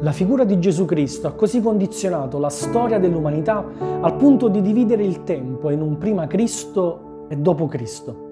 La 0.00 0.12
figura 0.12 0.44
di 0.44 0.58
Gesù 0.58 0.84
Cristo 0.84 1.26
ha 1.26 1.32
così 1.32 1.62
condizionato 1.62 2.38
la 2.38 2.50
storia 2.50 2.98
dell'umanità 2.98 3.64
al 4.02 4.14
punto 4.16 4.48
di 4.48 4.60
dividere 4.60 5.02
il 5.02 5.24
tempo 5.24 5.70
in 5.70 5.80
un 5.80 5.96
prima 5.96 6.26
Cristo 6.26 7.24
e 7.30 7.36
dopo 7.36 7.66
Cristo. 7.66 8.24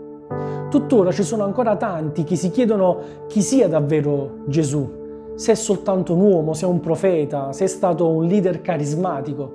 Tuttora 0.69 1.11
ci 1.11 1.23
sono 1.23 1.43
ancora 1.43 1.77
tanti 1.77 2.23
che 2.23 2.37
si 2.37 2.51
chiedono 2.51 2.99
chi 3.29 3.41
sia 3.41 3.67
davvero 3.67 4.41
Gesù, 4.45 5.33
se 5.37 5.53
è 5.53 5.55
soltanto 5.55 6.13
un 6.13 6.21
uomo, 6.21 6.53
se 6.53 6.67
è 6.67 6.69
un 6.69 6.81
profeta, 6.81 7.51
se 7.53 7.65
è 7.65 7.69
stato 7.69 8.11
un 8.11 8.27
leader 8.27 8.61
carismatico. 8.61 9.53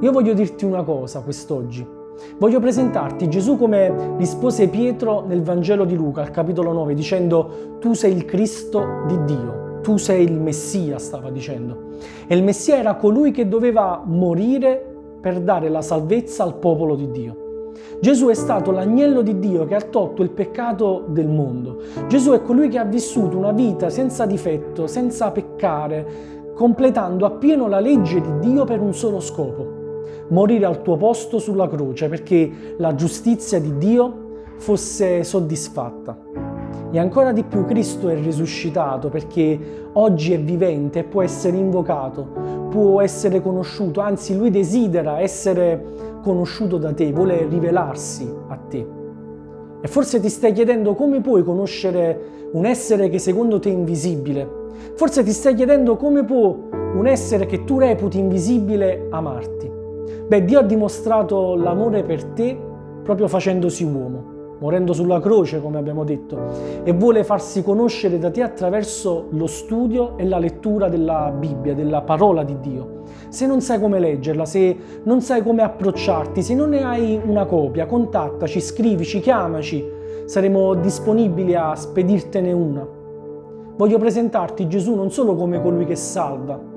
Io 0.00 0.10
voglio 0.10 0.32
dirti 0.32 0.64
una 0.64 0.84
cosa 0.84 1.20
quest'oggi. 1.20 1.86
Voglio 2.38 2.60
presentarti 2.60 3.28
Gesù 3.28 3.58
come 3.58 4.16
rispose 4.16 4.68
Pietro 4.68 5.22
nel 5.26 5.42
Vangelo 5.42 5.84
di 5.84 5.96
Luca, 5.96 6.22
al 6.22 6.30
capitolo 6.30 6.72
9, 6.72 6.94
dicendo 6.94 7.76
tu 7.78 7.92
sei 7.92 8.14
il 8.14 8.24
Cristo 8.24 9.04
di 9.06 9.24
Dio 9.26 9.67
tu 9.82 9.96
sei 9.96 10.24
il 10.24 10.38
Messia, 10.40 10.98
stava 10.98 11.30
dicendo. 11.30 11.96
E 12.26 12.34
il 12.34 12.42
Messia 12.42 12.76
era 12.76 12.94
colui 12.94 13.30
che 13.30 13.48
doveva 13.48 14.02
morire 14.04 14.84
per 15.20 15.40
dare 15.40 15.68
la 15.68 15.82
salvezza 15.82 16.42
al 16.44 16.56
popolo 16.56 16.94
di 16.94 17.10
Dio. 17.10 17.46
Gesù 18.00 18.28
è 18.28 18.34
stato 18.34 18.70
l'agnello 18.70 19.22
di 19.22 19.38
Dio 19.38 19.64
che 19.64 19.74
ha 19.74 19.80
tolto 19.80 20.22
il 20.22 20.30
peccato 20.30 21.04
del 21.08 21.28
mondo. 21.28 21.82
Gesù 22.06 22.32
è 22.32 22.42
colui 22.42 22.68
che 22.68 22.78
ha 22.78 22.84
vissuto 22.84 23.36
una 23.36 23.52
vita 23.52 23.90
senza 23.90 24.26
difetto, 24.26 24.86
senza 24.86 25.30
peccare, 25.30 26.06
completando 26.54 27.26
appieno 27.26 27.66
la 27.66 27.80
legge 27.80 28.20
di 28.20 28.38
Dio 28.40 28.64
per 28.64 28.80
un 28.80 28.94
solo 28.94 29.20
scopo, 29.20 30.02
morire 30.28 30.64
al 30.64 30.82
tuo 30.82 30.96
posto 30.96 31.38
sulla 31.38 31.68
croce 31.68 32.08
perché 32.08 32.74
la 32.78 32.94
giustizia 32.94 33.60
di 33.60 33.76
Dio 33.78 34.26
fosse 34.58 35.24
soddisfatta. 35.24 36.26
E 36.90 36.98
ancora 36.98 37.32
di 37.32 37.44
più 37.44 37.66
Cristo 37.66 38.08
è 38.08 38.14
risuscitato 38.14 39.10
perché 39.10 39.90
oggi 39.92 40.32
è 40.32 40.40
vivente 40.40 41.00
e 41.00 41.04
può 41.04 41.20
essere 41.20 41.58
invocato, 41.58 42.26
può 42.70 43.02
essere 43.02 43.42
conosciuto, 43.42 44.00
anzi 44.00 44.34
lui 44.34 44.48
desidera 44.48 45.20
essere 45.20 45.84
conosciuto 46.22 46.78
da 46.78 46.94
te, 46.94 47.12
vuole 47.12 47.46
rivelarsi 47.46 48.26
a 48.48 48.56
te. 48.56 48.86
E 49.82 49.86
forse 49.86 50.18
ti 50.18 50.30
stai 50.30 50.52
chiedendo 50.52 50.94
come 50.94 51.20
puoi 51.20 51.44
conoscere 51.44 52.36
un 52.52 52.64
essere 52.64 53.10
che 53.10 53.18
secondo 53.18 53.58
te 53.58 53.68
è 53.68 53.72
invisibile. 53.72 54.48
Forse 54.94 55.22
ti 55.22 55.32
stai 55.32 55.54
chiedendo 55.54 55.96
come 55.96 56.24
può 56.24 56.56
un 56.72 57.06
essere 57.06 57.44
che 57.44 57.64
tu 57.64 57.78
reputi 57.78 58.18
invisibile 58.18 59.08
amarti. 59.10 59.70
Beh, 60.26 60.42
Dio 60.42 60.60
ha 60.60 60.62
dimostrato 60.62 61.54
l'amore 61.54 62.02
per 62.02 62.24
te 62.24 62.58
proprio 63.02 63.28
facendosi 63.28 63.84
uomo 63.84 64.36
morendo 64.58 64.92
sulla 64.92 65.20
croce, 65.20 65.60
come 65.60 65.78
abbiamo 65.78 66.04
detto, 66.04 66.38
e 66.82 66.92
vuole 66.92 67.24
farsi 67.24 67.62
conoscere 67.62 68.18
da 68.18 68.30
te 68.30 68.42
attraverso 68.42 69.26
lo 69.30 69.46
studio 69.46 70.16
e 70.16 70.26
la 70.26 70.38
lettura 70.38 70.88
della 70.88 71.32
Bibbia, 71.36 71.74
della 71.74 72.02
parola 72.02 72.42
di 72.42 72.58
Dio. 72.60 73.02
Se 73.28 73.46
non 73.46 73.60
sai 73.60 73.78
come 73.78 73.98
leggerla, 73.98 74.44
se 74.44 74.76
non 75.04 75.20
sai 75.20 75.42
come 75.42 75.62
approcciarti, 75.62 76.42
se 76.42 76.54
non 76.54 76.70
ne 76.70 76.82
hai 76.82 77.20
una 77.24 77.44
copia, 77.46 77.86
contattaci, 77.86 78.60
scrivici, 78.60 79.20
chiamaci, 79.20 79.84
saremo 80.24 80.74
disponibili 80.74 81.54
a 81.54 81.74
spedirtene 81.74 82.52
una. 82.52 82.86
Voglio 83.76 83.98
presentarti 83.98 84.66
Gesù 84.66 84.94
non 84.94 85.10
solo 85.10 85.36
come 85.36 85.62
colui 85.62 85.84
che 85.84 85.94
salva, 85.94 86.76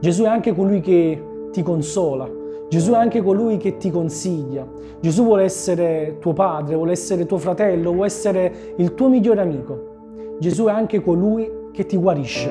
Gesù 0.00 0.24
è 0.24 0.28
anche 0.28 0.54
colui 0.54 0.80
che 0.80 1.22
ti 1.52 1.62
consola, 1.62 2.26
Gesù 2.70 2.92
è 2.92 2.96
anche 2.96 3.20
colui 3.20 3.56
che 3.56 3.78
ti 3.78 3.90
consiglia. 3.90 4.64
Gesù 5.00 5.24
vuole 5.24 5.42
essere 5.42 6.18
tuo 6.20 6.32
padre, 6.32 6.76
vuole 6.76 6.92
essere 6.92 7.26
tuo 7.26 7.36
fratello, 7.36 7.90
vuole 7.90 8.06
essere 8.06 8.74
il 8.76 8.94
tuo 8.94 9.08
migliore 9.08 9.40
amico. 9.40 10.36
Gesù 10.38 10.66
è 10.66 10.70
anche 10.70 11.02
colui 11.02 11.50
che 11.72 11.84
ti 11.84 11.96
guarisce, 11.96 12.48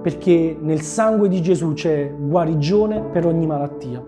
perché 0.00 0.56
nel 0.60 0.82
sangue 0.82 1.28
di 1.28 1.42
Gesù 1.42 1.72
c'è 1.72 2.14
guarigione 2.16 3.00
per 3.10 3.26
ogni 3.26 3.44
malattia. 3.44 4.04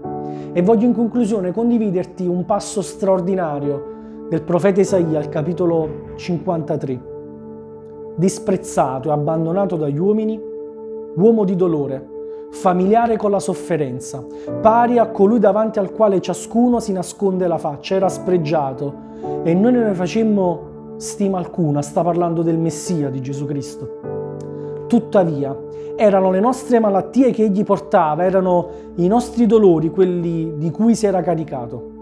E 0.52 0.62
voglio 0.62 0.86
in 0.86 0.94
conclusione 0.94 1.50
condividerti 1.50 2.24
un 2.24 2.44
passo 2.44 2.80
straordinario 2.80 4.26
del 4.28 4.42
profeta 4.42 4.80
Isaia 4.80 5.18
al 5.18 5.28
capitolo 5.28 6.12
53. 6.14 7.00
Disprezzato 8.14 9.08
e 9.08 9.12
abbandonato 9.12 9.74
dagli 9.74 9.98
uomini, 9.98 10.40
uomo 11.16 11.42
di 11.42 11.56
dolore, 11.56 12.17
familiare 12.50 13.16
con 13.16 13.30
la 13.30 13.40
sofferenza, 13.40 14.24
pari 14.60 14.98
a 14.98 15.08
colui 15.08 15.38
davanti 15.38 15.78
al 15.78 15.92
quale 15.92 16.20
ciascuno 16.20 16.80
si 16.80 16.92
nasconde 16.92 17.46
la 17.46 17.58
faccia, 17.58 17.94
era 17.94 18.08
spregiato 18.08 19.06
e 19.44 19.54
noi 19.54 19.72
non 19.72 19.82
ne 19.84 19.94
facemmo 19.94 20.94
stima 20.96 21.38
alcuna, 21.38 21.82
sta 21.82 22.02
parlando 22.02 22.42
del 22.42 22.58
Messia 22.58 23.10
di 23.10 23.20
Gesù 23.20 23.46
Cristo. 23.46 24.86
Tuttavia, 24.88 25.56
erano 25.96 26.30
le 26.30 26.40
nostre 26.40 26.78
malattie 26.78 27.30
che 27.32 27.44
egli 27.44 27.64
portava, 27.64 28.24
erano 28.24 28.68
i 28.96 29.06
nostri 29.06 29.46
dolori 29.46 29.90
quelli 29.90 30.56
di 30.56 30.70
cui 30.70 30.94
si 30.94 31.06
era 31.06 31.22
caricato. 31.22 31.96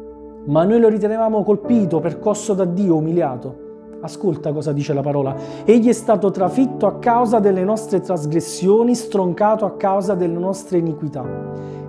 Ma 0.44 0.64
noi 0.64 0.78
lo 0.78 0.88
ritenevamo 0.88 1.42
colpito, 1.42 1.98
percosso 1.98 2.54
da 2.54 2.64
Dio, 2.64 2.96
umiliato. 2.96 3.64
Ascolta 4.06 4.52
cosa 4.52 4.72
dice 4.72 4.94
la 4.94 5.00
parola. 5.00 5.34
Egli 5.64 5.88
è 5.88 5.92
stato 5.92 6.30
trafitto 6.30 6.86
a 6.86 6.98
causa 6.98 7.40
delle 7.40 7.64
nostre 7.64 8.00
trasgressioni, 8.00 8.94
stroncato 8.94 9.64
a 9.64 9.72
causa 9.72 10.14
delle 10.14 10.38
nostre 10.38 10.78
iniquità. 10.78 11.24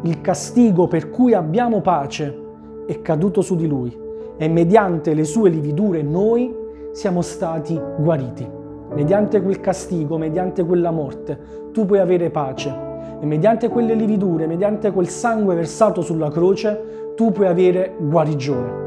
Il 0.02 0.20
castigo 0.22 0.88
per 0.88 1.12
cui 1.12 1.36
abbiamo 1.36 1.80
pace 1.82 2.46
è 2.88 3.02
caduto 3.04 3.42
su 3.42 3.56
di 3.56 3.68
lui 3.68 3.96
e 4.36 4.48
mediante 4.48 5.14
le 5.14 5.26
sue 5.26 5.52
lividure 5.52 6.02
noi 6.02 6.52
siamo 6.92 7.22
stati 7.22 7.80
guariti. 8.00 8.50
Mediante 8.96 9.40
quel 9.40 9.60
castigo, 9.60 10.18
mediante 10.18 10.66
quella 10.66 10.90
morte, 10.90 11.40
tu 11.72 11.86
puoi 11.86 12.00
avere 12.00 12.32
pace 12.32 12.86
e 13.22 13.26
mediante 13.28 13.70
quelle 13.70 13.94
lividure, 13.94 14.48
mediante 14.48 14.92
quel 14.92 15.08
sangue 15.08 15.54
versato 15.54 16.02
sulla 16.02 16.32
croce, 16.32 17.14
tu 17.16 17.32
puoi 17.32 17.46
avere 17.46 17.94
guarigione. 18.00 18.86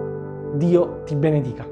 Dio 0.54 1.02
ti 1.04 1.14
benedica. 1.14 1.69